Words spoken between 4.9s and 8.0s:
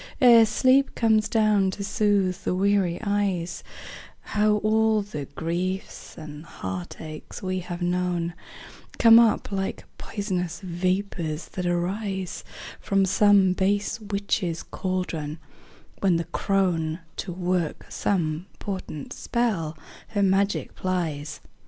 the griefs and heartaches we have